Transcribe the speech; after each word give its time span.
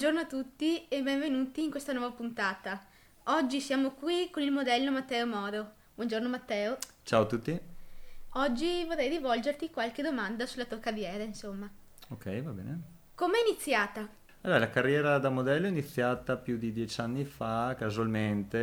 Buongiorno 0.00 0.26
a 0.26 0.42
tutti 0.42 0.88
e 0.88 1.02
benvenuti 1.02 1.62
in 1.62 1.70
questa 1.70 1.92
nuova 1.92 2.10
puntata. 2.12 2.82
Oggi 3.24 3.60
siamo 3.60 3.90
qui 3.90 4.30
con 4.30 4.42
il 4.42 4.50
modello 4.50 4.90
Matteo 4.90 5.26
Moro. 5.26 5.72
Buongiorno 5.94 6.26
Matteo. 6.26 6.78
Ciao 7.02 7.24
a 7.24 7.26
tutti. 7.26 7.60
Oggi 8.30 8.84
vorrei 8.86 9.10
rivolgerti 9.10 9.68
qualche 9.68 10.00
domanda 10.00 10.46
sulla 10.46 10.64
tua 10.64 10.78
carriera, 10.78 11.22
insomma. 11.22 11.70
Ok, 12.08 12.40
va 12.40 12.50
bene. 12.50 12.80
Come 13.14 13.40
è 13.40 13.46
iniziata? 13.46 14.08
Allora, 14.42 14.60
la 14.60 14.70
carriera 14.70 15.18
da 15.18 15.28
modello 15.28 15.66
è 15.66 15.68
iniziata 15.68 16.36
più 16.38 16.56
di 16.56 16.72
dieci 16.72 16.98
anni 17.02 17.26
fa, 17.26 17.74
casualmente, 17.76 18.58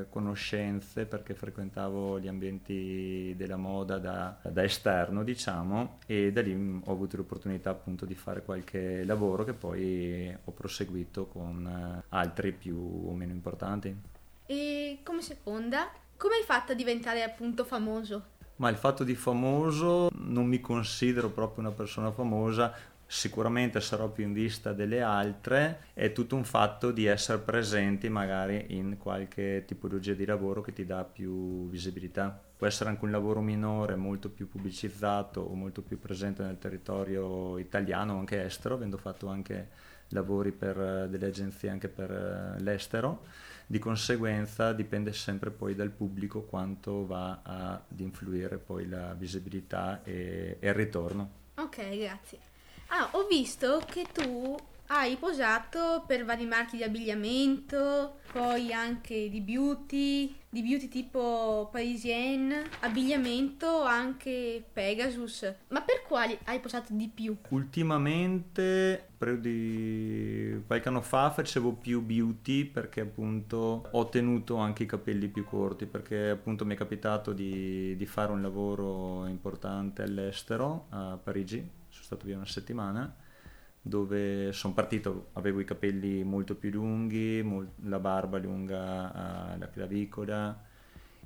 eh, 0.00 0.06
conoscenze, 0.10 1.06
perché 1.06 1.32
frequentavo 1.32 2.20
gli 2.20 2.28
ambienti 2.28 3.32
della 3.34 3.56
moda 3.56 3.96
da, 3.96 4.36
da 4.42 4.62
esterno, 4.62 5.24
diciamo, 5.24 6.00
e 6.04 6.32
da 6.32 6.42
lì 6.42 6.54
mm, 6.54 6.82
ho 6.84 6.92
avuto 6.92 7.16
l'opportunità 7.16 7.70
appunto 7.70 8.04
di 8.04 8.14
fare 8.14 8.42
qualche 8.42 9.04
lavoro 9.04 9.44
che 9.44 9.54
poi 9.54 10.36
ho 10.44 10.52
proseguito 10.52 11.28
con 11.28 11.66
eh, 11.66 12.04
altri 12.10 12.52
più 12.52 12.76
o 12.76 13.14
meno 13.14 13.32
importanti. 13.32 13.96
E 14.44 14.98
come 15.02 15.22
seconda, 15.22 15.90
come 16.18 16.34
hai 16.34 16.44
fatto 16.44 16.72
a 16.72 16.74
diventare 16.74 17.22
appunto 17.22 17.64
famoso? 17.64 18.32
Ma 18.56 18.68
il 18.68 18.76
fatto 18.76 19.02
di 19.02 19.16
famoso 19.16 20.10
non 20.12 20.46
mi 20.46 20.60
considero 20.60 21.28
proprio 21.30 21.64
una 21.64 21.72
persona 21.72 22.12
famosa, 22.12 22.72
sicuramente 23.14 23.80
sarò 23.80 24.08
più 24.08 24.24
in 24.24 24.32
vista 24.32 24.72
delle 24.72 25.00
altre, 25.00 25.84
è 25.94 26.10
tutto 26.10 26.34
un 26.34 26.42
fatto 26.42 26.90
di 26.90 27.06
essere 27.06 27.38
presenti 27.38 28.08
magari 28.08 28.66
in 28.70 28.98
qualche 28.98 29.62
tipologia 29.68 30.14
di 30.14 30.24
lavoro 30.24 30.60
che 30.60 30.72
ti 30.72 30.84
dà 30.84 31.04
più 31.04 31.68
visibilità. 31.68 32.42
Può 32.56 32.66
essere 32.66 32.90
anche 32.90 33.04
un 33.04 33.12
lavoro 33.12 33.40
minore, 33.40 33.94
molto 33.94 34.28
più 34.30 34.48
pubblicizzato 34.48 35.40
o 35.40 35.54
molto 35.54 35.80
più 35.80 36.00
presente 36.00 36.42
nel 36.42 36.58
territorio 36.58 37.56
italiano 37.58 38.18
anche 38.18 38.44
estero, 38.44 38.74
avendo 38.74 38.96
fatto 38.96 39.28
anche 39.28 39.68
lavori 40.08 40.50
per 40.50 40.76
eh, 40.76 41.08
delle 41.08 41.26
agenzie 41.26 41.68
anche 41.68 41.88
per 41.88 42.10
eh, 42.10 42.60
l'estero. 42.62 43.26
Di 43.64 43.78
conseguenza 43.78 44.72
dipende 44.72 45.12
sempre 45.12 45.50
poi 45.50 45.76
dal 45.76 45.90
pubblico 45.90 46.42
quanto 46.42 47.06
va 47.06 47.42
ad 47.44 48.00
influire 48.00 48.58
poi 48.58 48.88
la 48.88 49.14
visibilità 49.14 50.02
e, 50.02 50.56
e 50.58 50.68
il 50.68 50.74
ritorno. 50.74 51.42
Ok, 51.54 51.96
grazie. 51.96 52.53
Ah, 52.88 53.08
ho 53.12 53.26
visto 53.26 53.82
che 53.86 54.06
tu 54.12 54.56
hai 54.88 55.16
posato 55.16 56.04
per 56.06 56.24
vari 56.24 56.44
marchi 56.44 56.76
di 56.76 56.82
abbigliamento, 56.82 58.18
poi 58.32 58.72
anche 58.72 59.28
di 59.30 59.40
beauty, 59.40 60.34
di 60.48 60.62
beauty 60.62 60.88
tipo 60.88 61.68
Parisienne, 61.72 62.64
abbigliamento 62.80 63.82
anche 63.82 64.62
Pegasus. 64.72 65.52
Ma 65.68 65.80
per 65.80 66.02
quali 66.06 66.38
hai 66.44 66.60
posato 66.60 66.92
di 66.92 67.10
più? 67.12 67.36
Ultimamente, 67.48 69.08
di 69.38 70.62
qualche 70.66 70.88
anno 70.88 71.00
fa, 71.00 71.30
facevo 71.30 71.72
più 71.72 72.02
beauty 72.02 72.64
perché 72.64 73.00
appunto 73.00 73.88
ho 73.90 74.08
tenuto 74.08 74.56
anche 74.56 74.82
i 74.82 74.86
capelli 74.86 75.28
più 75.28 75.44
corti 75.44 75.86
perché 75.86 76.28
appunto 76.28 76.66
mi 76.66 76.74
è 76.74 76.76
capitato 76.76 77.32
di, 77.32 77.96
di 77.96 78.06
fare 78.06 78.32
un 78.32 78.42
lavoro 78.42 79.26
importante 79.26 80.02
all'estero 80.02 80.86
a 80.90 81.18
Parigi 81.22 81.82
sono 82.04 82.16
stato 82.20 82.26
via 82.26 82.36
una 82.36 82.46
settimana 82.46 83.14
dove 83.86 84.52
sono 84.52 84.72
partito, 84.72 85.28
avevo 85.34 85.60
i 85.60 85.64
capelli 85.64 86.22
molto 86.24 86.54
più 86.54 86.70
lunghi, 86.70 87.42
mol- 87.42 87.68
la 87.84 87.98
barba 87.98 88.38
lunga 88.38 89.12
alla 89.52 89.68
clavicola 89.68 90.58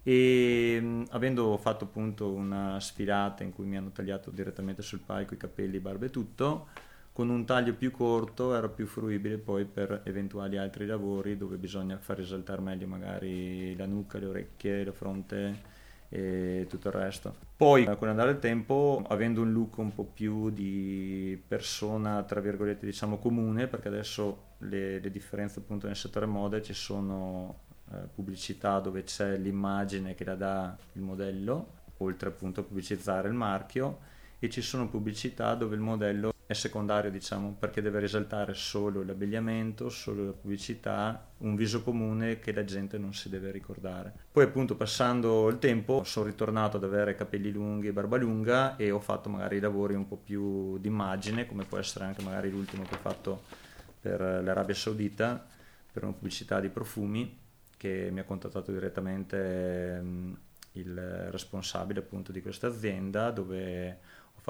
e 0.03 0.79
mh, 0.81 1.05
avendo 1.11 1.57
fatto 1.59 1.85
appunto 1.85 2.31
una 2.33 2.81
sfilata 2.81 3.45
in 3.45 3.53
cui 3.53 3.67
mi 3.67 3.77
hanno 3.77 3.91
tagliato 3.93 4.31
direttamente 4.31 4.83
sul 4.83 5.01
palco 5.01 5.35
i 5.35 5.37
capelli, 5.37 5.79
barba 5.81 6.07
e 6.07 6.11
tutto, 6.11 6.69
con 7.13 7.29
un 7.31 7.45
taglio 7.45 7.75
più 7.75 7.91
corto 7.91 8.55
era 8.55 8.69
più 8.69 8.87
fruibile 8.87 9.39
poi 9.39 9.65
per 9.65 10.03
eventuali 10.05 10.57
altri 10.57 10.87
lavori 10.87 11.37
dove 11.37 11.57
bisogna 11.57 11.99
far 11.99 12.17
risaltare 12.19 12.61
meglio 12.61 12.87
magari 12.87 13.77
la 13.77 13.87
nuca, 13.87 14.19
le 14.19 14.27
orecchie, 14.27 14.85
la 14.85 14.93
fronte 14.93 15.77
e 16.09 16.67
tutto 16.69 16.89
il 16.89 16.95
resto. 16.95 17.35
Poi 17.57 17.85
con 17.85 18.07
l'andare 18.07 18.33
del 18.33 18.41
tempo, 18.41 19.05
avendo 19.09 19.43
un 19.43 19.53
look 19.53 19.79
un 19.79 19.95
po' 19.95 20.05
più 20.05 20.51
di 20.51 21.41
persona, 21.47 22.23
tra 22.23 22.41
virgolette, 22.41 22.87
diciamo 22.87 23.19
comune, 23.19 23.67
perché 23.67 23.89
adesso 23.89 24.55
le, 24.59 25.01
le 25.01 25.11
differenze 25.11 25.59
appunto 25.59 25.87
nel 25.87 25.97
settore 25.97 26.27
moda 26.27 26.61
ci 26.63 26.75
sono 26.75 27.61
eh, 27.93 27.97
pubblicità 28.15 28.81
dove 28.81 29.03
c'è 29.03 29.37
l'immagine 29.37 30.15
che 30.15 30.25
la 30.25 30.35
dà 30.35 30.77
il 30.93 31.03
modello, 31.03 31.77
oltre 31.99 32.29
appunto 32.29 32.61
a 32.61 32.63
pubblicizzare 32.63 33.29
il 33.29 33.35
marchio, 33.35 33.99
e 34.39 34.49
ci 34.49 34.63
sono 34.63 34.89
pubblicità 34.89 35.55
dove 35.55 35.75
il 35.75 35.81
modello 35.81 36.33
è 36.49 36.55
secondario, 36.55 37.11
diciamo, 37.11 37.57
perché 37.59 37.83
deve 37.83 38.01
risaltare 38.01 38.55
solo 38.55 39.03
l'abbigliamento, 39.03 39.91
solo 39.91 40.25
la 40.25 40.33
pubblicità, 40.33 41.29
un 41.41 41.55
viso 41.55 41.83
comune 41.83 42.39
che 42.39 42.53
la 42.53 42.65
gente 42.65 42.97
non 42.97 43.13
si 43.13 43.29
deve 43.29 43.51
ricordare. 43.51 44.15
Poi 44.33 44.45
appunto 44.45 44.75
passando 44.75 45.49
il 45.49 45.59
tempo 45.59 46.05
sono 46.05 46.25
ritornato 46.25 46.79
ad 46.79 46.85
avere 46.85 47.15
capelli 47.15 47.53
lunghi 47.53 47.89
e 47.89 47.93
barba 47.93 48.17
lunga 48.17 48.77
e 48.77 48.91
ho 48.91 48.99
fatto 48.99 49.29
magari 49.29 49.61
lavori 49.61 49.93
un 49.93 50.09
po' 50.09 50.17
più 50.17 50.79
d'immagine, 50.79 51.47
come 51.47 51.67
può 51.67 51.77
essere 51.77 52.07
anche 52.07 52.23
magari 52.23 52.49
l'ultimo 52.49 52.83
che 52.85 52.95
ho 52.95 52.99
fatto 52.99 53.43
per 54.01 54.19
l'Arabia 54.19 54.75
Saudita, 54.75 55.47
per 55.93 56.03
una 56.03 56.15
pubblicità 56.15 56.61
di 56.61 56.71
profumi 56.71 57.41
che 57.77 58.09
mi 58.11 58.21
ha 58.21 58.25
contattato 58.25 58.73
direttamente 58.73 60.01
mm, 60.01 60.33
il 60.73 61.29
responsabile 61.31 62.01
appunto 62.01 62.33
di 62.33 62.41
questa 62.41 62.69
azienda 62.69 63.31
dove 63.31 63.99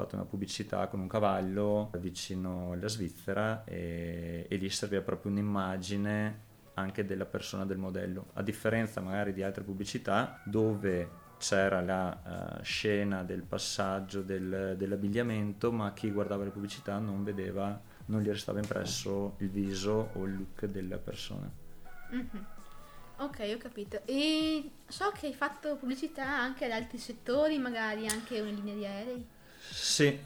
fatto 0.01 0.15
una 0.15 0.25
pubblicità 0.25 0.87
con 0.87 0.99
un 0.99 1.07
cavallo 1.07 1.91
vicino 1.99 2.71
alla 2.71 2.87
Svizzera 2.87 3.63
e, 3.65 4.45
e 4.47 4.55
lì 4.55 4.69
serviva 4.69 5.01
proprio 5.01 5.31
un'immagine 5.31 6.47
anche 6.75 7.05
della 7.05 7.25
persona 7.25 7.65
del 7.65 7.77
modello, 7.77 8.27
a 8.33 8.41
differenza 8.41 9.01
magari 9.01 9.33
di 9.33 9.43
altre 9.43 9.63
pubblicità 9.63 10.41
dove 10.45 11.27
c'era 11.37 11.81
la 11.81 12.57
uh, 12.59 12.63
scena 12.63 13.23
del 13.23 13.43
passaggio 13.43 14.21
del, 14.21 14.75
dell'abbigliamento, 14.77 15.71
ma 15.71 15.93
chi 15.93 16.11
guardava 16.11 16.43
le 16.43 16.49
pubblicità 16.49 16.97
non 16.99 17.23
vedeva, 17.23 17.79
non 18.05 18.21
gli 18.21 18.27
restava 18.27 18.59
impresso 18.59 19.35
il 19.39 19.49
viso 19.49 20.09
o 20.13 20.25
il 20.25 20.35
look 20.35 20.65
della 20.65 20.97
persona. 20.97 21.49
Mm-hmm. 22.13 22.43
Ok, 23.19 23.51
ho 23.53 23.57
capito. 23.57 24.01
E 24.05 24.71
so 24.87 25.11
che 25.11 25.27
hai 25.27 25.33
fatto 25.33 25.75
pubblicità 25.75 26.25
anche 26.25 26.65
ad 26.65 26.71
altri 26.71 26.97
settori, 26.97 27.57
magari 27.57 28.07
anche 28.07 28.39
una 28.39 28.51
linea 28.51 28.75
di 28.75 28.85
aerei. 28.85 29.27
Sì, 29.71 30.19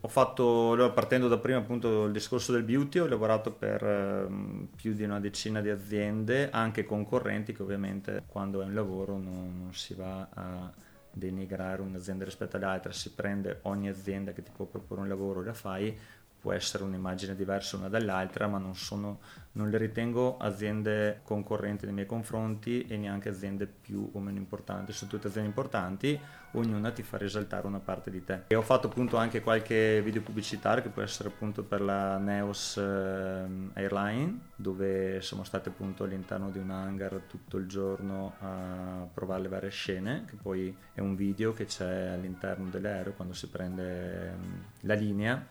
ho 0.00 0.08
fatto, 0.08 0.90
partendo 0.94 1.28
da 1.28 1.38
prima 1.38 1.58
appunto 1.58 2.04
il 2.04 2.12
discorso 2.12 2.52
del 2.52 2.62
beauty, 2.62 2.98
ho 2.98 3.06
lavorato 3.06 3.52
per 3.52 3.82
um, 4.28 4.68
più 4.76 4.94
di 4.94 5.02
una 5.02 5.18
decina 5.20 5.60
di 5.60 5.70
aziende, 5.70 6.50
anche 6.50 6.84
concorrenti 6.84 7.52
che 7.52 7.62
ovviamente 7.62 8.24
quando 8.26 8.62
è 8.62 8.64
un 8.64 8.74
lavoro 8.74 9.18
non, 9.18 9.58
non 9.58 9.74
si 9.74 9.94
va 9.94 10.28
a 10.32 10.72
denigrare 11.10 11.82
un'azienda 11.82 12.24
rispetto 12.24 12.56
all'altra, 12.56 12.92
si 12.92 13.12
prende 13.12 13.60
ogni 13.62 13.88
azienda 13.88 14.32
che 14.32 14.42
ti 14.42 14.50
può 14.54 14.66
proporre 14.66 15.00
un 15.02 15.08
lavoro 15.08 15.42
la 15.42 15.54
fai, 15.54 15.96
può 16.46 16.54
essere 16.54 16.84
un'immagine 16.84 17.34
diversa 17.34 17.76
una 17.76 17.88
dall'altra, 17.88 18.46
ma 18.46 18.58
non, 18.58 18.76
sono, 18.76 19.18
non 19.52 19.68
le 19.68 19.78
ritengo 19.78 20.36
aziende 20.36 21.18
concorrenti 21.24 21.86
nei 21.86 21.94
miei 21.94 22.06
confronti 22.06 22.86
e 22.86 22.96
neanche 22.96 23.30
aziende 23.30 23.66
più 23.66 24.08
o 24.12 24.20
meno 24.20 24.38
importanti, 24.38 24.92
sono 24.92 25.10
tutte 25.10 25.26
aziende 25.26 25.48
importanti, 25.48 26.16
ognuna 26.52 26.92
ti 26.92 27.02
fa 27.02 27.16
risaltare 27.16 27.66
una 27.66 27.80
parte 27.80 28.12
di 28.12 28.22
te. 28.22 28.42
E 28.46 28.54
ho 28.54 28.62
fatto 28.62 28.86
appunto 28.86 29.16
anche 29.16 29.40
qualche 29.40 30.00
video 30.02 30.22
pubblicitario 30.22 30.84
che 30.84 30.88
può 30.88 31.02
essere 31.02 31.30
appunto 31.30 31.64
per 31.64 31.80
la 31.80 32.16
Neos 32.18 32.76
eh, 32.76 33.44
Airline, 33.72 34.38
dove 34.54 35.20
siamo 35.22 35.42
stati 35.42 35.68
appunto 35.68 36.04
all'interno 36.04 36.50
di 36.50 36.58
un 36.58 36.70
hangar 36.70 37.22
tutto 37.26 37.56
il 37.56 37.66
giorno 37.66 38.34
a 38.38 39.08
provare 39.12 39.42
le 39.42 39.48
varie 39.48 39.70
scene, 39.70 40.24
che 40.28 40.36
poi 40.40 40.74
è 40.94 41.00
un 41.00 41.16
video 41.16 41.52
che 41.52 41.64
c'è 41.64 42.10
all'interno 42.10 42.68
dell'aereo 42.70 43.14
quando 43.14 43.34
si 43.34 43.48
prende 43.48 44.28
ehm, 44.28 44.64
la 44.82 44.94
linea 44.94 45.44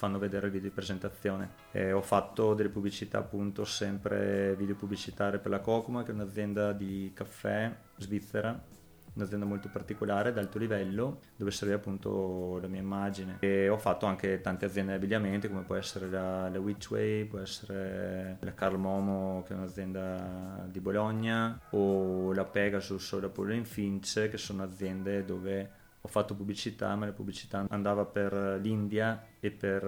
fanno 0.00 0.18
vedere 0.18 0.46
il 0.46 0.52
video 0.52 0.70
di 0.70 0.74
presentazione. 0.74 1.50
E 1.72 1.92
ho 1.92 2.00
fatto 2.00 2.54
delle 2.54 2.70
pubblicità 2.70 3.18
appunto 3.18 3.66
sempre 3.66 4.56
video 4.56 4.74
pubblicitarie 4.74 5.38
per 5.38 5.50
la 5.50 5.60
Cocuma 5.60 6.02
che 6.02 6.10
è 6.10 6.14
un'azienda 6.14 6.72
di 6.72 7.10
caffè 7.14 7.70
svizzera 7.98 8.78
un'azienda 9.12 9.44
molto 9.44 9.68
particolare 9.68 10.28
ad 10.28 10.38
alto 10.38 10.56
livello 10.56 11.18
dove 11.36 11.50
serve 11.50 11.74
appunto 11.74 12.58
la 12.60 12.68
mia 12.68 12.80
immagine 12.80 13.38
e 13.40 13.68
ho 13.68 13.76
fatto 13.76 14.06
anche 14.06 14.40
tante 14.40 14.66
aziende 14.66 14.92
di 14.92 14.98
abbigliamento 14.98 15.48
come 15.48 15.62
può 15.62 15.74
essere 15.74 16.08
la, 16.08 16.48
la 16.48 16.60
Witchway, 16.60 17.24
può 17.24 17.40
essere 17.40 18.38
la 18.40 18.54
Carl 18.54 18.78
Momo 18.78 19.42
che 19.42 19.52
è 19.52 19.56
un'azienda 19.56 20.64
di 20.70 20.78
Bologna 20.78 21.60
o 21.70 22.32
la 22.32 22.44
Pegasus 22.44 23.10
o 23.12 23.20
la 23.20 23.28
Pauline 23.28 23.64
Finch 23.64 24.28
che 24.28 24.38
sono 24.38 24.62
aziende 24.62 25.24
dove 25.24 25.78
ho 26.02 26.08
fatto 26.08 26.34
pubblicità, 26.34 26.94
ma 26.96 27.06
la 27.06 27.12
pubblicità 27.12 27.66
andava 27.68 28.04
per 28.04 28.58
l'India 28.60 29.26
e 29.38 29.50
per 29.50 29.82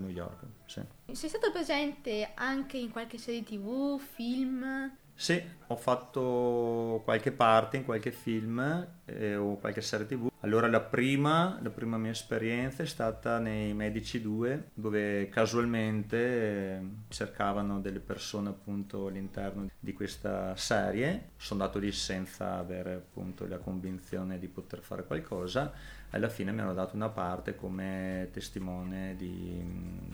New 0.00 0.10
York. 0.10 0.44
Sì. 0.66 0.80
Sei 1.12 1.28
stato 1.28 1.50
presente 1.50 2.30
anche 2.34 2.76
in 2.76 2.90
qualche 2.90 3.18
serie 3.18 3.42
tv, 3.42 3.98
film? 3.98 4.90
Sì, 5.18 5.42
ho 5.68 5.76
fatto 5.76 7.00
qualche 7.02 7.32
parte 7.32 7.78
in 7.78 7.84
qualche 7.84 8.12
film 8.12 8.86
eh, 9.06 9.34
o 9.34 9.56
qualche 9.56 9.80
serie 9.80 10.04
tv. 10.04 10.28
Allora 10.40 10.68
la 10.68 10.80
prima, 10.80 11.58
la 11.62 11.70
prima, 11.70 11.96
mia 11.96 12.10
esperienza 12.10 12.82
è 12.82 12.86
stata 12.86 13.38
nei 13.38 13.72
Medici 13.72 14.20
2 14.20 14.72
dove 14.74 15.30
casualmente 15.30 16.18
eh, 16.18 16.80
cercavano 17.08 17.80
delle 17.80 18.00
persone 18.00 18.50
appunto 18.50 19.06
all'interno 19.06 19.70
di 19.80 19.94
questa 19.94 20.54
serie. 20.54 21.30
Sono 21.38 21.62
andato 21.62 21.78
lì 21.78 21.90
senza 21.92 22.58
avere 22.58 22.92
appunto 22.92 23.46
la 23.48 23.58
convinzione 23.58 24.38
di 24.38 24.48
poter 24.48 24.80
fare 24.80 25.04
qualcosa. 25.06 25.72
Alla 26.10 26.28
fine 26.28 26.52
mi 26.52 26.60
hanno 26.60 26.74
dato 26.74 26.94
una 26.94 27.08
parte 27.08 27.56
come 27.56 28.28
testimone 28.32 29.14
di, 29.16 29.64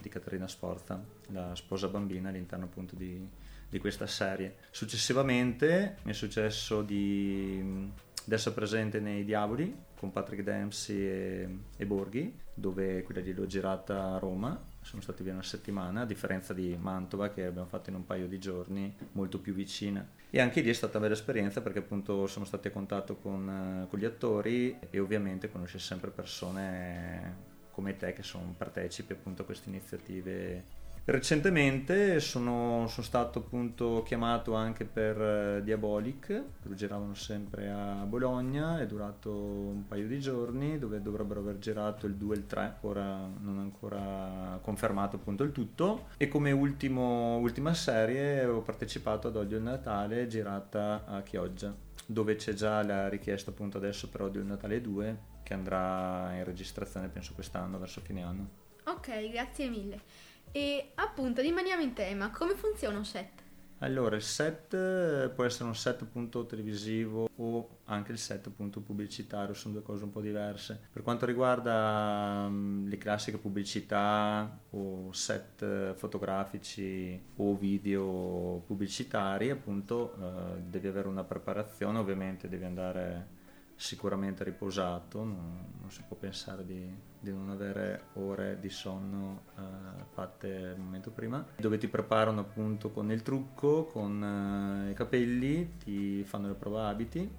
di 0.01 0.09
Caterina 0.09 0.47
Sforza, 0.47 1.03
la 1.31 1.57
sposa 1.57 1.89
bambina 1.89 2.29
all'interno 2.29 2.67
appunto 2.67 2.95
di 2.95 3.51
di 3.73 3.79
questa 3.79 4.07
serie. 4.07 4.57
Successivamente 4.71 5.97
mi 6.03 6.11
è 6.11 6.15
successo 6.15 6.83
di 6.83 7.91
essere 8.29 8.55
presente 8.55 9.01
nei 9.01 9.25
Diavoli 9.25 9.75
con 9.97 10.13
Patrick 10.13 10.43
Dempsey 10.43 10.97
e, 10.99 11.59
e 11.79 11.87
Borghi, 11.87 12.39
dove 12.53 13.03
quella 13.03 13.23
lì 13.23 13.33
l'ho 13.33 13.47
girata 13.47 14.13
a 14.13 14.19
Roma, 14.19 14.63
sono 14.83 15.01
stati 15.01 15.23
via 15.23 15.33
una 15.33 15.43
settimana, 15.43 16.03
a 16.03 16.05
differenza 16.05 16.53
di 16.53 16.77
Mantova 16.79 17.31
che 17.31 17.47
abbiamo 17.47 17.67
fatto 17.67 17.89
in 17.89 17.97
un 17.97 18.05
paio 18.05 18.29
di 18.29 18.39
giorni, 18.39 18.95
molto 19.13 19.39
più 19.39 19.55
vicina. 19.55 20.07
E 20.29 20.39
anche 20.39 20.61
lì 20.61 20.69
è 20.69 20.75
stata 20.75 20.99
una 20.99 21.07
bella 21.07 21.19
esperienza 21.19 21.63
perché 21.63 21.79
appunto 21.79 22.27
siamo 22.27 22.45
stati 22.45 22.69
a 22.69 22.73
contatto 22.73 23.17
con, 23.17 23.87
con 23.89 23.99
gli 23.99 24.05
attori 24.05 24.77
e 24.91 24.99
ovviamente 24.99 25.51
conosci 25.51 25.79
sempre 25.79 26.11
persone 26.11 27.51
come 27.71 27.97
te 27.97 28.13
che 28.13 28.23
sono 28.23 28.55
partecipi 28.55 29.15
appunto 29.15 29.43
a 29.43 29.45
queste 29.47 29.71
iniziative 29.71 30.81
Recentemente 31.05 32.21
sono, 32.21 32.87
sono, 32.87 33.05
stato 33.05 33.41
appunto 33.41 34.05
chiamato 34.05 34.55
anche 34.55 34.85
per 34.85 35.59
uh, 35.59 35.63
Diabolic, 35.63 36.43
lo 36.63 36.75
giravano 36.75 37.15
sempre 37.15 37.69
a 37.69 38.05
Bologna, 38.07 38.81
è 38.81 38.87
durato 38.87 39.33
un 39.33 39.89
paio 39.89 40.07
di 40.07 40.21
giorni 40.21 40.79
dove 40.79 41.03
dovrebbero 41.03 41.41
aver 41.41 41.59
girato 41.59 42.07
il 42.07 42.15
2 42.15 42.35
e 42.35 42.39
il 42.39 42.47
3, 42.47 42.77
ora 42.83 43.29
non 43.41 43.59
è 43.59 43.63
ancora 43.63 44.61
confermato 44.63 45.17
appunto 45.17 45.43
il 45.43 45.51
tutto. 45.51 46.07
E 46.19 46.29
come 46.29 46.53
ultimo, 46.53 47.37
ultima 47.39 47.75
serie 47.75 48.45
ho 48.45 48.61
partecipato 48.61 49.27
ad 49.27 49.35
Odio 49.35 49.57
il 49.57 49.65
Natale 49.65 50.29
girata 50.29 51.05
a 51.05 51.21
Chioggia, 51.23 51.75
dove 52.07 52.37
c'è 52.37 52.53
già 52.53 52.81
la 52.85 53.09
richiesta 53.09 53.51
appunto 53.51 53.77
adesso 53.77 54.09
per 54.09 54.23
Odio 54.23 54.41
il 54.41 54.47
Natale 54.47 54.81
2 54.81 55.31
che 55.43 55.53
andrà 55.53 56.33
in 56.37 56.45
registrazione 56.45 57.09
penso 57.09 57.35
quest'anno, 57.35 57.81
verso 57.81 58.01
fine 58.01 58.23
anno. 58.23 58.61
Ok, 58.85 59.31
grazie 59.31 59.69
mille. 59.69 60.31
E 60.53 60.93
appunto 60.97 61.41
rimaniamo 61.41 61.83
in 61.83 61.95
tema, 61.95 62.31
come 62.31 62.55
funziona 62.55 62.99
un 62.99 63.05
set? 63.07 63.41
Allora, 63.79 64.15
il 64.15 64.23
set 64.23 64.75
eh, 64.75 65.29
può 65.35 65.45
essere 65.45 65.65
un 65.65 65.75
set 65.75 66.03
appunto 66.03 66.47
televisivo 66.47 67.29
o 67.35 67.79
anche 67.87 68.13
il 68.13 68.19
set 68.19 68.47
appunto 68.47 68.81
pubblicitario, 68.81 69.55
sono 69.55 69.75
due 69.75 69.83
cose 69.83 70.05
un 70.05 70.13
po' 70.13 70.21
diverse. 70.21 70.79
Per 70.93 71.03
quanto 71.03 71.27
riguarda 71.27 72.45
um, 72.47 72.87
le 72.87 72.97
classiche 72.97 73.39
pubblicità 73.39 74.61
o 74.71 75.13
set 75.13 75.63
eh, 75.63 75.95
fotografici 75.97 77.21
o 77.37 77.57
video 77.57 78.63
pubblicitari, 78.67 79.51
appunto 79.51 80.15
uh, 80.17 80.61
devi 80.65 80.87
avere 80.87 81.09
una 81.09 81.25
preparazione, 81.25 81.99
ovviamente 81.99 82.49
devi 82.49 82.65
andare 82.65 83.41
sicuramente 83.77 84.45
riposato, 84.45 85.25
non, 85.25 85.73
non 85.81 85.91
si 85.91 86.03
può 86.07 86.17
pensare 86.17 86.65
di, 86.65 86.95
di, 87.19 87.33
non 87.33 87.51
avere 87.51 88.05
ore 88.15 88.59
di 88.61 88.69
sonno 88.69 89.43
uh, 89.57 90.05
fatte 90.13 90.47
il 90.47 90.81
momento 90.81 91.11
prima, 91.11 91.45
dove 91.57 91.79
ti 91.79 91.89
preparano 91.89 92.41
appunto 92.41 92.91
con 92.91 93.11
il 93.11 93.23
trucco, 93.23 93.85
con 93.85 94.87
uh, 94.87 94.91
i 94.91 94.95
capelli, 94.95 95.79
ti 95.79 96.25
fanno 96.25 96.49
le 96.49 96.55
prove 96.55 96.81
abiti, 96.81 97.31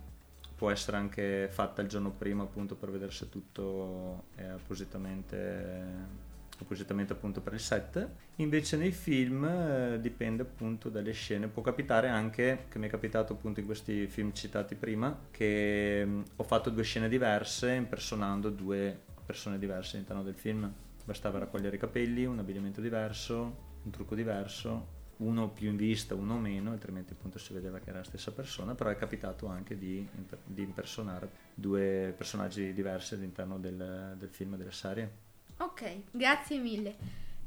può 0.55 0.69
essere 0.69 0.97
anche 0.97 1.49
fatta 1.51 1.81
il 1.81 1.87
giorno 1.87 2.11
prima 2.11 2.43
appunto 2.43 2.75
per 2.75 2.91
vedere 2.91 3.11
se 3.11 3.29
tutto 3.29 4.25
è 4.35 4.45
appositamente 4.45 6.31
appositamente 6.61 7.13
appunto 7.13 7.41
per 7.41 7.53
il 7.53 7.59
set. 7.59 8.07
Invece 8.37 8.77
nei 8.77 8.91
film 8.91 9.43
eh, 9.45 9.99
dipende 9.99 10.43
appunto 10.43 10.89
dalle 10.89 11.11
scene. 11.11 11.47
Può 11.47 11.61
capitare 11.61 12.07
anche, 12.07 12.65
che 12.69 12.79
mi 12.79 12.87
è 12.87 12.89
capitato 12.89 13.33
appunto 13.33 13.59
in 13.59 13.65
questi 13.65 14.07
film 14.07 14.33
citati 14.33 14.75
prima, 14.75 15.27
che 15.31 16.03
mh, 16.05 16.09
mm, 16.09 16.21
ho 16.37 16.43
fatto 16.43 16.69
due 16.69 16.83
scene 16.83 17.09
diverse 17.09 17.73
impersonando 17.73 18.49
due 18.49 18.97
persone 19.25 19.57
diverse 19.57 19.95
all'interno 19.95 20.23
del 20.23 20.35
film. 20.35 20.71
Bastava 21.05 21.39
raccogliere 21.39 21.75
i 21.75 21.79
capelli, 21.79 22.25
un 22.25 22.39
abbigliamento 22.39 22.79
diverso, 22.79 23.71
un 23.83 23.91
trucco 23.91 24.15
diverso, 24.15 25.01
uno 25.17 25.49
più 25.49 25.69
in 25.69 25.75
vista, 25.75 26.15
uno 26.15 26.37
meno, 26.37 26.71
altrimenti 26.71 27.13
appunto 27.13 27.37
si 27.37 27.53
vedeva 27.53 27.79
che 27.79 27.89
era 27.89 27.99
la 27.99 28.05
stessa 28.05 28.31
persona, 28.31 28.73
però 28.73 28.89
è 28.89 28.95
capitato 28.95 29.47
anche 29.47 29.77
di, 29.77 30.07
di 30.45 30.61
impersonare 30.61 31.29
due 31.53 32.13
personaggi 32.15 32.73
diversi 32.73 33.15
all'interno 33.15 33.59
del, 33.59 34.15
del 34.17 34.29
film 34.29 34.55
della 34.55 34.71
serie. 34.71 35.31
Ok, 35.57 36.03
grazie 36.11 36.57
mille. 36.57 36.95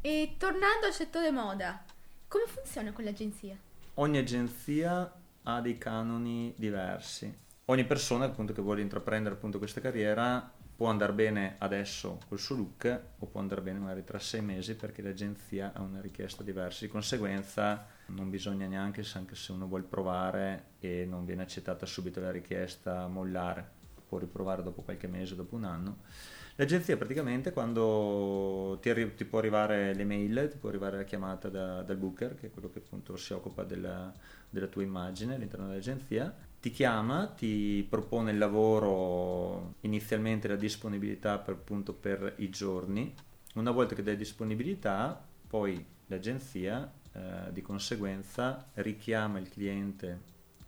E 0.00 0.36
tornando 0.38 0.86
al 0.86 0.92
settore 0.92 1.30
moda, 1.30 1.84
come 2.28 2.44
funziona 2.46 2.92
con 2.92 3.04
l'agenzia? 3.04 3.56
Ogni 3.94 4.18
agenzia 4.18 5.12
ha 5.42 5.60
dei 5.60 5.78
canoni 5.78 6.54
diversi. 6.56 7.34
Ogni 7.66 7.84
persona 7.84 8.26
appunto 8.26 8.52
che 8.52 8.62
vuole 8.62 8.80
intraprendere 8.80 9.34
appunto 9.34 9.58
questa 9.58 9.80
carriera 9.80 10.52
può 10.76 10.88
andare 10.88 11.14
bene 11.14 11.56
adesso 11.58 12.18
col 12.28 12.38
suo 12.38 12.54
look 12.54 13.00
o 13.18 13.26
può 13.26 13.40
andare 13.40 13.62
bene 13.62 13.78
magari 13.78 14.04
tra 14.04 14.18
sei 14.18 14.42
mesi 14.42 14.76
perché 14.76 15.00
l'agenzia 15.00 15.72
ha 15.74 15.80
una 15.80 16.00
richiesta 16.00 16.42
diversa. 16.42 16.84
Di 16.84 16.90
conseguenza 16.90 17.86
non 18.08 18.28
bisogna 18.28 18.66
neanche, 18.66 19.04
anche 19.14 19.34
se 19.34 19.52
uno 19.52 19.66
vuole 19.66 19.84
provare 19.84 20.72
e 20.78 21.06
non 21.08 21.24
viene 21.24 21.42
accettata 21.42 21.86
subito 21.86 22.20
la 22.20 22.30
richiesta, 22.30 23.08
mollare. 23.08 23.72
Può 24.16 24.24
riprovare 24.24 24.62
dopo 24.62 24.82
qualche 24.82 25.06
mese, 25.06 25.34
dopo 25.34 25.56
un 25.56 25.64
anno 25.64 25.98
L'agenzia 26.58 26.96
praticamente 26.96 27.52
quando 27.52 28.78
ti, 28.80 28.88
arri- 28.88 29.14
ti, 29.14 29.26
può 29.26 29.40
arrivare 29.40 29.92
l'email, 29.92 30.48
ti 30.50 30.56
può 30.56 30.70
arrivare 30.70 30.96
la 30.96 31.04
chiamata 31.04 31.50
da, 31.50 31.82
dal 31.82 31.98
booker, 31.98 32.34
che 32.34 32.46
è 32.46 32.50
quello 32.50 32.70
che 32.70 32.78
appunto 32.78 33.14
si 33.18 33.34
occupa 33.34 33.62
della, 33.62 34.10
della 34.48 34.66
tua 34.66 34.82
immagine 34.82 35.34
all'interno 35.34 35.66
dell'agenzia, 35.66 36.34
ti 36.58 36.70
chiama, 36.70 37.26
ti 37.26 37.86
propone 37.86 38.30
il 38.30 38.38
lavoro, 38.38 39.74
inizialmente 39.80 40.48
la 40.48 40.56
disponibilità 40.56 41.36
per, 41.38 41.54
appunto 41.56 41.92
per 41.92 42.36
i 42.38 42.48
giorni. 42.48 43.14
Una 43.56 43.70
volta 43.70 43.94
che 43.94 44.02
dai 44.02 44.16
disponibilità, 44.16 45.22
poi 45.46 45.84
l'agenzia 46.06 46.90
eh, 47.12 47.52
di 47.52 47.60
conseguenza 47.60 48.70
richiama 48.74 49.38
il 49.38 49.50
cliente 49.50 50.20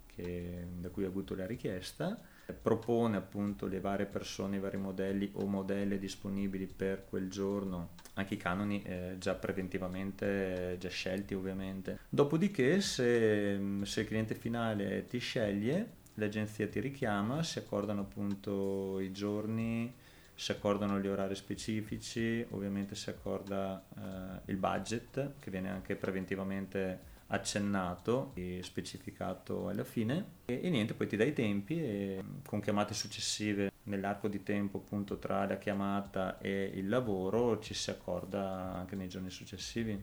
che, 0.04 0.66
da 0.78 0.90
cui 0.90 1.04
ha 1.04 1.08
avuto 1.08 1.34
la 1.34 1.46
richiesta 1.46 2.20
propone 2.52 3.16
appunto 3.16 3.66
le 3.66 3.80
varie 3.80 4.06
persone, 4.06 4.56
i 4.56 4.60
vari 4.60 4.76
modelli 4.76 5.30
o 5.34 5.46
modelle 5.46 5.98
disponibili 5.98 6.66
per 6.66 7.04
quel 7.08 7.28
giorno, 7.28 7.90
anche 8.14 8.34
i 8.34 8.38
canoni 8.38 8.82
eh, 8.82 9.16
già 9.18 9.34
preventivamente 9.34 10.72
eh, 10.72 10.78
già 10.78 10.88
scelti 10.88 11.34
ovviamente. 11.34 11.98
Dopodiché 12.08 12.80
se, 12.80 13.60
se 13.82 14.00
il 14.00 14.06
cliente 14.06 14.34
finale 14.34 15.06
ti 15.06 15.18
sceglie, 15.18 15.96
l'agenzia 16.14 16.68
ti 16.68 16.80
richiama, 16.80 17.42
si 17.42 17.58
accordano 17.58 18.02
appunto 18.02 18.98
i 19.00 19.12
giorni, 19.12 19.92
si 20.34 20.52
accordano 20.52 21.00
gli 21.00 21.08
orari 21.08 21.34
specifici, 21.34 22.46
ovviamente 22.50 22.94
si 22.94 23.10
accorda 23.10 23.84
eh, 23.96 24.52
il 24.52 24.56
budget 24.56 25.32
che 25.40 25.50
viene 25.50 25.68
anche 25.68 25.96
preventivamente 25.96 27.07
accennato 27.28 28.32
e 28.34 28.60
specificato 28.62 29.68
alla 29.68 29.84
fine. 29.84 30.36
E, 30.46 30.60
e, 30.62 30.70
niente 30.70 30.94
poi 30.94 31.06
ti 31.06 31.16
dai 31.16 31.28
i 31.28 31.32
tempi 31.32 31.82
e 31.82 32.24
con 32.44 32.60
chiamate 32.60 32.94
successive 32.94 33.72
nell'arco 33.84 34.28
di 34.28 34.42
tempo 34.42 34.78
appunto 34.78 35.18
tra 35.18 35.46
la 35.46 35.58
chiamata 35.58 36.38
e 36.38 36.70
il 36.74 36.88
lavoro 36.88 37.58
ci 37.58 37.74
si 37.74 37.90
accorda 37.90 38.74
anche 38.74 38.96
nei 38.96 39.08
giorni 39.08 39.30
successivi. 39.30 40.02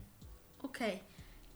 Ok. 0.62 1.00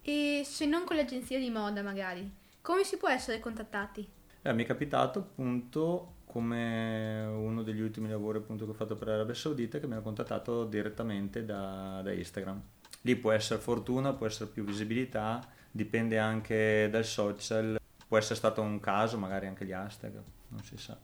E 0.01 0.41
se 0.45 0.65
non 0.65 0.85
con 0.85 0.95
l'agenzia 0.95 1.39
di 1.39 1.49
moda 1.49 1.81
magari 1.81 2.47
come 2.61 2.83
si 2.83 2.97
può 2.97 3.09
essere 3.09 3.39
contattati? 3.39 4.07
Eh, 4.41 4.53
mi 4.53 4.63
è 4.63 4.65
capitato 4.65 5.19
appunto 5.19 6.15
come 6.25 7.25
uno 7.25 7.63
degli 7.63 7.81
ultimi 7.81 8.07
lavori 8.07 8.37
appunto 8.37 8.65
che 8.65 8.71
ho 8.71 8.75
fatto 8.75 8.95
per 8.95 9.07
l'Arabia 9.07 9.33
Saudita 9.33 9.79
che 9.79 9.87
mi 9.87 9.93
hanno 9.93 10.03
contattato 10.03 10.65
direttamente 10.65 11.45
da, 11.45 12.01
da 12.03 12.11
Instagram. 12.11 12.61
Lì 13.01 13.15
può 13.15 13.31
essere 13.31 13.59
fortuna, 13.59 14.13
può 14.13 14.27
essere 14.27 14.49
più 14.49 14.63
visibilità 14.63 15.41
dipende 15.79 16.19
anche 16.19 16.89
dal 16.91 17.05
social, 17.05 17.79
può 18.05 18.17
essere 18.17 18.35
stato 18.35 18.61
un 18.61 18.81
caso, 18.81 19.17
magari 19.17 19.47
anche 19.47 19.65
gli 19.65 19.71
hashtag, 19.71 20.21
non 20.49 20.63
si 20.63 20.77
sa. 20.77 20.97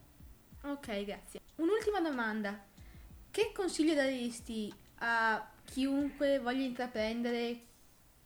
Ok, 0.63 1.05
grazie. 1.05 1.39
Un'ultima 1.55 2.01
domanda. 2.01 2.59
Che 3.31 3.51
consiglio 3.53 3.93
daresti 3.93 4.73
a 4.99 5.49
chiunque 5.63 6.39
voglia 6.39 6.63
intraprendere 6.63 7.59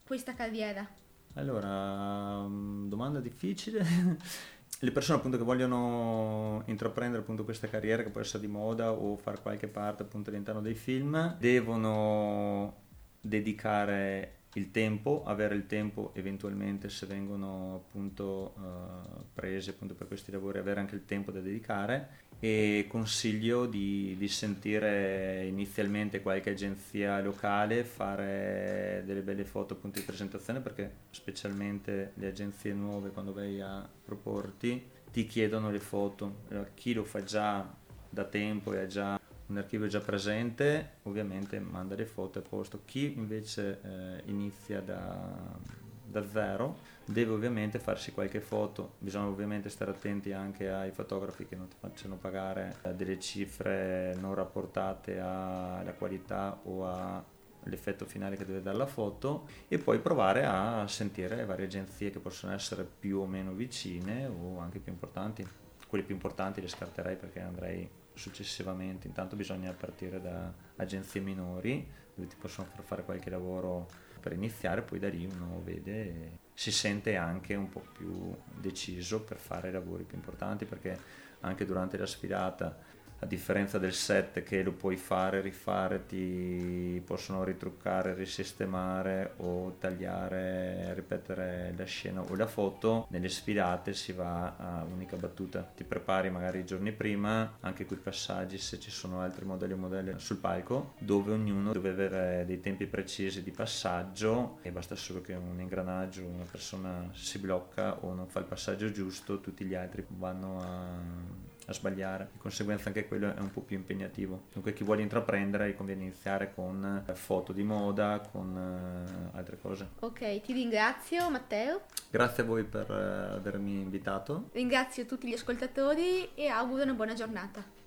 questa 0.04 0.34
carriera? 0.34 0.88
Allora, 1.34 2.42
mm, 2.42 2.88
domanda 2.88 3.20
difficile. 3.20 3.84
Le 4.82 4.92
persone 4.92 5.18
appunto 5.18 5.36
che 5.36 5.44
vogliono 5.44 6.62
intraprendere 6.66 7.22
appunto 7.22 7.44
questa 7.44 7.68
carriera 7.68 8.02
che 8.02 8.08
può 8.08 8.22
essere 8.22 8.40
di 8.40 8.50
moda 8.50 8.92
o 8.92 9.16
fare 9.16 9.40
qualche 9.42 9.68
parte 9.68 10.02
appunto 10.02 10.30
all'interno 10.30 10.62
dei 10.62 10.74
film 10.74 11.36
devono 11.38 12.78
dedicare 13.20 14.39
il 14.54 14.70
tempo, 14.70 15.22
avere 15.24 15.54
il 15.54 15.66
tempo 15.66 16.10
eventualmente 16.14 16.88
se 16.88 17.06
vengono 17.06 17.84
appunto 17.86 18.54
uh, 18.56 19.24
presi 19.32 19.70
appunto 19.70 19.94
per 19.94 20.08
questi 20.08 20.32
lavori, 20.32 20.58
avere 20.58 20.80
anche 20.80 20.96
il 20.96 21.04
tempo 21.04 21.30
da 21.30 21.40
dedicare 21.40 22.28
e 22.40 22.86
consiglio 22.88 23.66
di, 23.66 24.16
di, 24.18 24.28
sentire 24.28 25.44
inizialmente 25.46 26.22
qualche 26.22 26.50
agenzia 26.50 27.20
locale, 27.20 27.84
fare 27.84 29.02
delle 29.04 29.20
belle 29.20 29.44
foto 29.44 29.74
appunto 29.74 29.98
di 29.98 30.06
presentazione 30.06 30.60
perché 30.60 30.90
specialmente 31.10 32.12
le 32.14 32.28
agenzie 32.28 32.72
nuove 32.72 33.10
quando 33.10 33.34
vai 33.34 33.60
a 33.60 33.86
proporti 34.04 34.82
ti 35.12 35.26
chiedono 35.26 35.70
le 35.70 35.80
foto, 35.80 36.44
chi 36.74 36.94
lo 36.94 37.04
fa 37.04 37.22
già 37.22 37.68
da 38.08 38.24
tempo 38.24 38.72
e 38.72 38.78
ha 38.78 38.86
già 38.86 39.19
un 39.50 39.58
archivio 39.58 39.88
già 39.88 40.00
presente 40.00 40.98
ovviamente 41.02 41.58
manda 41.58 41.96
le 41.96 42.06
foto 42.06 42.38
a 42.38 42.42
posto, 42.42 42.82
chi 42.84 43.14
invece 43.16 43.80
eh, 43.82 44.22
inizia 44.26 44.80
da, 44.80 45.58
da 46.04 46.24
zero 46.28 46.78
deve 47.04 47.32
ovviamente 47.32 47.80
farsi 47.80 48.12
qualche 48.12 48.40
foto, 48.40 48.94
bisogna 48.98 49.26
ovviamente 49.26 49.68
stare 49.68 49.90
attenti 49.90 50.32
anche 50.32 50.70
ai 50.70 50.92
fotografi 50.92 51.46
che 51.46 51.56
non 51.56 51.66
ti 51.66 51.76
facciano 51.78 52.16
pagare 52.16 52.76
eh, 52.82 52.94
delle 52.94 53.18
cifre 53.18 54.14
non 54.20 54.34
rapportate 54.34 55.18
alla 55.18 55.94
qualità 55.98 56.60
o 56.64 56.86
all'effetto 56.86 58.04
finale 58.04 58.36
che 58.36 58.44
deve 58.44 58.62
dare 58.62 58.76
la 58.76 58.86
foto 58.86 59.48
e 59.66 59.78
poi 59.78 59.98
provare 59.98 60.44
a 60.44 60.86
sentire 60.86 61.34
le 61.34 61.44
varie 61.44 61.66
agenzie 61.66 62.10
che 62.10 62.20
possono 62.20 62.52
essere 62.52 62.84
più 62.84 63.18
o 63.18 63.26
meno 63.26 63.52
vicine 63.52 64.26
o 64.26 64.60
anche 64.60 64.78
più 64.78 64.92
importanti. 64.92 65.44
Quelle 65.88 66.04
più 66.04 66.14
importanti 66.14 66.60
le 66.60 66.68
scarterei 66.68 67.16
perché 67.16 67.40
andrei 67.40 67.98
successivamente, 68.20 69.06
intanto 69.06 69.34
bisogna 69.34 69.72
partire 69.72 70.20
da 70.20 70.52
agenzie 70.76 71.20
minori 71.20 71.86
dove 72.14 72.28
ti 72.28 72.36
possono 72.36 72.68
far 72.72 72.84
fare 72.84 73.04
qualche 73.04 73.30
lavoro 73.30 73.88
per 74.20 74.32
iniziare, 74.32 74.82
poi 74.82 74.98
da 74.98 75.08
lì 75.08 75.24
uno 75.24 75.62
vede 75.64 76.02
e 76.02 76.38
si 76.52 76.70
sente 76.70 77.16
anche 77.16 77.54
un 77.54 77.70
po' 77.70 77.82
più 77.92 78.36
deciso 78.60 79.22
per 79.22 79.38
fare 79.38 79.72
lavori 79.72 80.04
più 80.04 80.16
importanti 80.18 80.66
perché 80.66 80.98
anche 81.40 81.64
durante 81.64 81.96
la 81.96 82.06
sfilata 82.06 82.78
a 83.20 83.26
differenza 83.26 83.78
del 83.78 83.92
set 83.92 84.42
che 84.42 84.62
lo 84.62 84.72
puoi 84.72 84.96
fare, 84.96 85.40
rifare, 85.40 86.06
ti 86.06 87.02
possono 87.04 87.44
ritruccare, 87.44 88.14
risistemare 88.14 89.34
o 89.38 89.76
tagliare, 89.78 90.94
ripetere 90.94 91.74
la 91.76 91.84
scena 91.84 92.22
o 92.22 92.34
la 92.34 92.46
foto, 92.46 93.06
nelle 93.10 93.28
sfilate 93.28 93.92
si 93.92 94.12
va 94.12 94.56
a 94.56 94.84
unica 94.90 95.16
battuta. 95.16 95.70
Ti 95.76 95.84
prepari 95.84 96.30
magari 96.30 96.60
i 96.60 96.64
giorni 96.64 96.92
prima, 96.92 97.58
anche 97.60 97.84
quei 97.84 97.98
passaggi 97.98 98.56
se 98.56 98.80
ci 98.80 98.90
sono 98.90 99.20
altri 99.20 99.44
modelli 99.44 99.74
o 99.74 99.76
modelli 99.76 100.14
sul 100.16 100.38
palco, 100.38 100.94
dove 100.98 101.32
ognuno 101.32 101.72
deve 101.72 101.90
avere 101.90 102.44
dei 102.46 102.60
tempi 102.60 102.86
precisi 102.86 103.42
di 103.42 103.50
passaggio 103.50 104.58
e 104.62 104.70
basta 104.70 104.96
solo 104.96 105.20
che 105.20 105.34
un 105.34 105.60
ingranaggio, 105.60 106.24
una 106.24 106.46
persona 106.50 107.10
si 107.12 107.38
blocca 107.38 108.02
o 108.02 108.14
non 108.14 108.28
fa 108.28 108.38
il 108.38 108.46
passaggio 108.46 108.90
giusto, 108.90 109.40
tutti 109.40 109.64
gli 109.66 109.74
altri 109.74 110.04
vanno 110.08 110.60
a 110.60 111.49
a 111.70 111.74
sbagliare, 111.74 112.30
di 112.32 112.38
conseguenza 112.38 112.88
anche 112.88 113.06
quello 113.06 113.34
è 113.34 113.40
un 113.40 113.50
po' 113.50 113.60
più 113.60 113.76
impegnativo. 113.76 114.42
Dunque 114.52 114.72
chi 114.72 114.84
vuole 114.84 115.02
intraprendere 115.02 115.74
conviene 115.74 116.02
iniziare 116.02 116.52
con 116.54 117.04
eh, 117.06 117.14
foto 117.14 117.52
di 117.52 117.62
moda, 117.62 118.20
con 118.30 118.54
uh, 118.54 119.36
altre 119.36 119.58
cose. 119.58 119.88
Ok, 120.00 120.40
ti 120.40 120.52
ringrazio 120.52 121.30
Matteo. 121.30 121.82
Grazie 122.10 122.42
a 122.42 122.46
voi 122.46 122.64
per 122.64 122.90
uh, 122.90 123.36
avermi 123.36 123.80
invitato. 123.80 124.48
Ringrazio 124.52 125.06
tutti 125.06 125.28
gli 125.28 125.34
ascoltatori 125.34 126.34
e 126.34 126.48
auguro 126.48 126.82
una 126.82 126.94
buona 126.94 127.14
giornata. 127.14 127.79